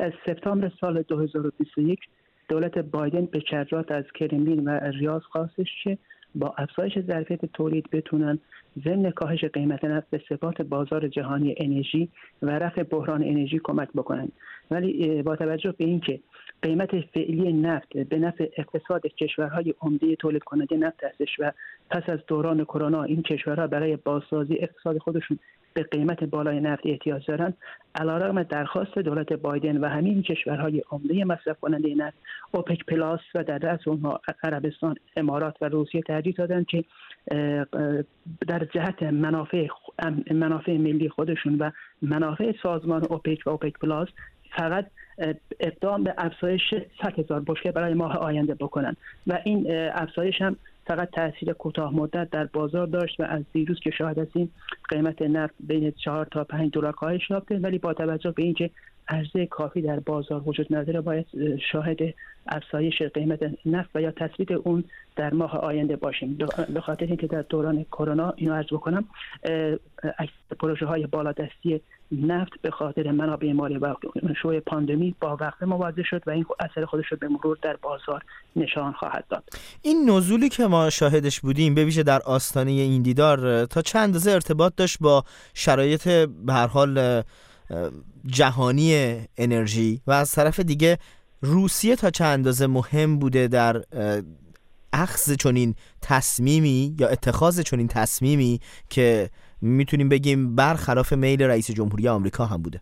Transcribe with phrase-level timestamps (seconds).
[0.00, 2.00] از سپتامبر سال 2021
[2.48, 5.98] دولت بایدن به کرات از کرملین و ریاض خواستش که
[6.34, 8.38] با افزایش ظرفیت تولید بتونن
[8.84, 12.08] ضمن کاهش قیمت نفت به ثبات بازار جهانی انرژی
[12.42, 14.32] و رفع بحران انرژی کمک بکنند
[14.70, 16.20] ولی با توجه به اینکه
[16.62, 21.52] قیمت فعلی نفت به نفع اقتصاد کشورهای عمده تولید کننده نفت هستش و
[21.90, 25.38] پس از دوران کرونا این کشورها برای بازسازی اقتصاد خودشون
[25.74, 27.56] به قیمت بالای نفت احتیاج دارند.
[27.94, 32.16] علیرغم درخواست دولت بایدن و همین کشورهای عمده مصرف کننده نفت
[32.52, 36.84] اوپک پلاس و در رأس اونها عربستان امارات و روسیه ترجیح دادند که
[38.48, 39.66] در جهت منافع
[40.30, 41.70] منافع ملی خودشون و
[42.02, 44.08] منافع سازمان اوپک و اوپک پلاس
[44.56, 44.86] فقط
[45.60, 48.96] اقدام به افزایش 100 هزار بشکه برای ماه آینده بکنن.
[49.26, 53.90] و این افزایش هم فقط تاثیر کوتاه مدت در بازار داشت و از دیروز که
[53.90, 54.52] شاهد هستیم
[54.88, 57.58] قیمت نفت بین 4 تا 5 دلار کاهش یافته.
[57.58, 58.70] ولی با توجه به اینکه
[59.08, 61.26] عرضه کافی در بازار وجود نداره باید
[61.72, 61.98] شاهد
[62.46, 64.84] افزایش قیمت نفت و یا تثبیت اون
[65.16, 66.38] در ماه آینده باشیم.
[66.74, 69.04] به خاطر اینکه در دوران کرونا اینو عرض بکنم
[70.60, 71.80] پروژه های بالادستی
[72.12, 73.94] نفت به خاطر منابع مالی و
[74.42, 78.22] شوی پاندمی با وقت مواجه شد و این اثر خودش رو به مرور در بازار
[78.56, 79.44] نشان خواهد داد.
[79.82, 84.30] این نزولی که ما شاهدش بودیم به ویژه در آستانه این دیدار تا چند اندازه
[84.30, 86.08] ارتباط داشت با شرایط
[86.46, 87.22] به هر حال
[88.26, 90.98] جهانی انرژی و از طرف دیگه
[91.40, 93.82] روسیه تا چند اندازه مهم بوده در
[94.92, 99.30] اخذ چنین تصمیمی یا اتخاذ چنین تصمیمی که
[99.60, 102.80] می‌تونیم بگیم برخلاف میل رئیس جمهوری آمریکا هم بوده.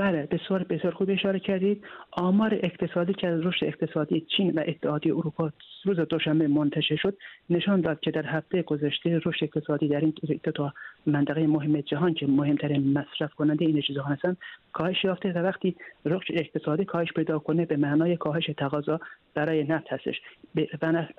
[0.00, 1.84] بله بسیار بسیار خوب اشاره کردید.
[2.10, 5.50] آمار اقتصادی که از رشد اقتصادی چین و اتحادیه اروپا
[5.84, 7.16] روز دوشنبه منتشر شد
[7.50, 10.72] نشان داد که در هفته گذشته رشد اقتصادی در این تا
[11.06, 14.36] منطقه مهم جهان که مهمترین مصرف کننده انرژی جهان هستند
[14.72, 19.00] کاهش یافته و وقتی رشد اقتصادی کاهش پیدا کنه به معنای کاهش تقاضا
[19.34, 20.20] برای نفت هستش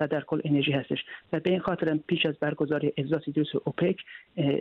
[0.00, 1.04] و در کل انرژی هستش.
[1.32, 3.96] و به این خاطر پیش از برگزاری اجلاس دوست اوپک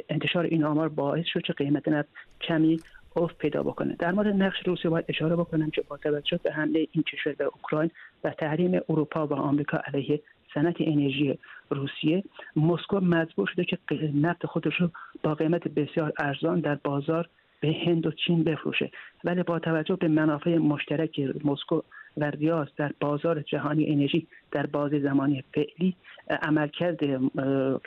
[0.10, 2.10] انتشار این آمار باعث شد که قیمت نفت
[2.42, 2.80] کمی
[3.16, 3.96] افت پیدا بکنه.
[4.00, 7.44] در مورد نقش روسیه باید اشاره بکنم که با توجه به حمله این کشور به
[7.44, 7.92] اوکراین
[8.24, 10.22] و تحریم اروپا و آمریکا علیه
[10.54, 11.40] صنعت انرژی
[11.70, 12.24] روسیه
[12.56, 13.78] مسکو مجبور شده که
[14.16, 14.90] نفت خودش رو
[15.24, 17.30] با قیمت بسیار ارزان در بازار
[17.60, 18.92] به هند و چین بفروشه.
[19.24, 21.82] ولی با توجه به منافع مشترک مسکو
[22.18, 25.96] و ریاض در بازار جهانی انرژی در بازی زمانی فعلی
[26.42, 27.00] عملکرد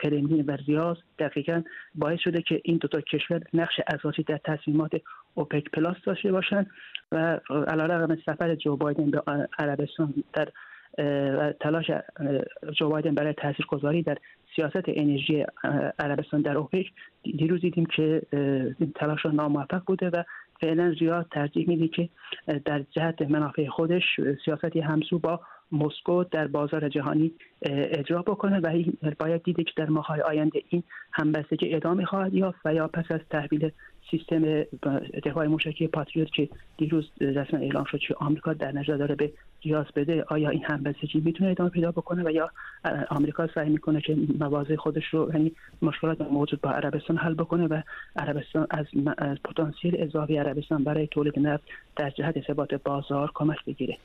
[0.03, 1.63] کرملین و ریاض دقیقا
[1.95, 4.91] باعث شده که این دو تا کشور نقش اساسی در تصمیمات
[5.33, 6.67] اوپک پلاس داشته باشند
[7.11, 9.21] و علیرغم سفر جو بایدن به
[9.59, 10.49] عربستان در
[11.51, 11.91] تلاش
[12.79, 14.17] جو بایدن برای تاثیرگذاری در
[14.55, 15.45] سیاست انرژی
[15.99, 16.85] عربستان در اوپک
[17.23, 18.21] دیروز دیدیم که
[18.79, 20.23] این تلاش ناموفق بوده و
[20.61, 22.09] فعلا ریاض ترجیح میده که
[22.65, 24.03] در جهت منافع خودش
[24.45, 25.39] سیاستی همسو با
[25.71, 27.31] مسکو در بازار جهانی
[27.61, 28.81] اجرا بکنه و
[29.19, 33.19] باید دیده که در ماهای آینده این همبستگی ادامه خواهد یافت و یا پس از
[33.29, 33.71] تحویل
[34.11, 34.63] سیستم
[35.25, 39.31] دفاع موشکی پاتریوت که دیروز رسما اعلام شد که آمریکا در نظر داره به
[39.63, 42.49] ریاض بده آیا این همبستگی می‌تونه ادامه پیدا بکنه و یا
[43.09, 47.81] آمریکا سعی می‌کنه که مواضع خودش رو یعنی مشکلات موجود با عربستان حل بکنه و
[48.15, 48.85] عربستان از,
[49.17, 51.63] از پتانسیل اضافی عربستان برای تولید نفت
[51.95, 53.97] در جهت ثبات بازار کمک بگیره؟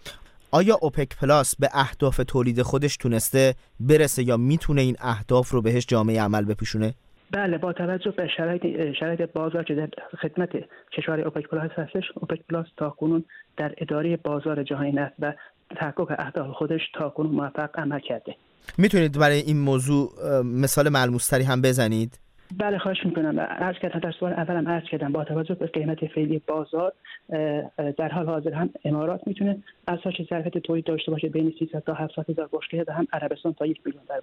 [0.52, 5.86] آیا اوپک پلاس به اهداف تولید خودش تونسته برسه یا می‌تونه این اهداف رو بهش
[5.86, 6.94] جامعه عمل بپوشونه؟
[7.30, 8.62] بله با توجه به شرایط
[9.00, 9.88] شرایط بازار که در
[10.22, 10.48] خدمت
[10.92, 13.24] کشور اوپک پلاس هستش اوپک پلاس تا کنون
[13.56, 15.32] در اداره بازار جهانی نفت و
[15.76, 18.34] تحقق اهداف خودش تا کنون موفق عمل کرده
[18.78, 20.10] می‌تونید برای این موضوع
[20.42, 22.20] مثال ملموستری هم بزنید
[22.58, 23.40] بله خواهش می‌کنم.
[23.40, 26.92] عرض کردم در سوال اولم عرض کردم با توجه به قیمت فعلی بازار
[27.96, 32.30] در حال حاضر هم امارات می‌تونه اساس ظرفیت تولید داشته باشه بین 300 تا 700
[32.30, 34.22] هزار بشکه هم عربستان تا یک میلیون در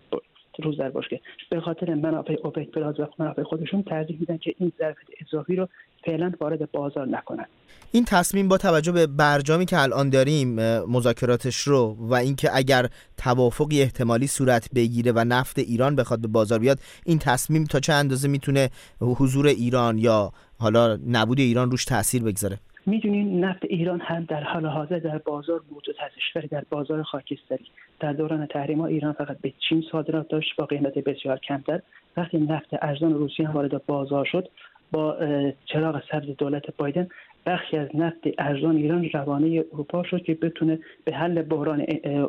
[0.63, 4.71] روز در بشکه به خاطر منافع اوپک پلاس و منافع خودشون ترجیح میدن که این
[4.79, 5.67] ظرفیت اضافی رو
[6.05, 7.45] فعلا وارد بازار نکنن.
[7.91, 13.81] این تصمیم با توجه به برجامی که الان داریم مذاکراتش رو و اینکه اگر توافقی
[13.81, 18.27] احتمالی صورت بگیره و نفت ایران بخواد به بازار بیاد این تصمیم تا چه اندازه
[18.27, 24.43] می‌تونه حضور ایران یا حالا نبود ایران روش تاثیر بگذاره؟ می‌دونین نفت ایران هم در
[24.43, 27.65] حال حاضر در بازار موجود هستش ولی در بازار خاکستری.
[27.99, 31.81] در دوران تحریم ایران فقط به چین صادرات داشت با قیمت بسیار کمتر.
[32.17, 34.49] وقتی نفت ارزان روسیه وارد بازار شد
[34.91, 35.17] با
[35.65, 37.07] چراغ سبز دولت بایدن
[37.45, 41.85] بخشی از نفت ارزان ایران روانه اروپا شد که بتونه به حل بحران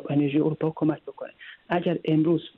[0.09, 1.31] انرژی اروپا کمک بکنه.
[1.69, 2.49] اگر امروز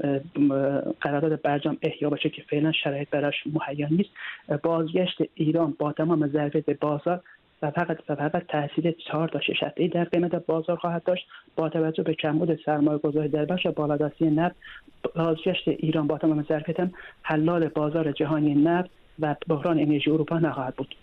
[1.02, 4.10] قرارداد برجام احیا باشه که فعلا شرایط براش مهیا نیست
[4.64, 7.22] بازگشت ایران با تمام ظرفیت به بازار
[7.62, 11.28] و فقط و فقط تحصیل چهار تا شش هفته در قیمت بازار خواهد داشت.
[11.56, 14.56] با توجه به کمبود سرمایه گذاری در بخش بالادستی نفت
[15.16, 16.78] بازگشت ایران با تمام ظرفیت
[17.22, 20.96] حلال بازار جهانی نفت و بحران انرژی اروپا نخواهد بود.